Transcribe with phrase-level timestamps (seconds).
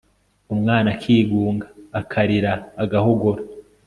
[0.53, 1.67] umwana akigunga
[1.99, 2.51] akarira
[2.83, 3.41] agahogora